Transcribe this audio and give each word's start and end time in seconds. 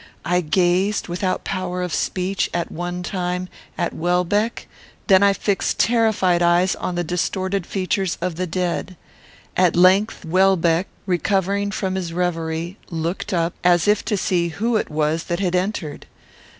I 0.25 0.41
gazed, 0.41 1.09
without 1.09 1.43
power 1.43 1.83
of 1.83 1.93
speech, 1.93 2.49
at 2.55 2.71
one 2.71 3.03
time, 3.03 3.47
at 3.77 3.93
Welbeck; 3.93 4.67
then 5.05 5.21
I 5.21 5.31
fixed 5.31 5.77
terrified 5.77 6.41
eyes 6.41 6.75
on 6.77 6.95
the 6.95 7.03
distorted 7.03 7.67
features 7.67 8.17
of 8.19 8.33
the 8.33 8.47
dead. 8.47 8.97
At 9.55 9.75
length, 9.75 10.25
Welbeck, 10.25 10.87
recovering 11.05 11.69
from 11.69 11.93
his 11.93 12.13
reverie, 12.13 12.77
looked 12.89 13.31
up, 13.31 13.53
as 13.63 13.87
if 13.87 14.03
to 14.05 14.17
see 14.17 14.47
who 14.47 14.75
it 14.75 14.89
was 14.89 15.25
that 15.25 15.39
had 15.39 15.55
entered. 15.55 16.07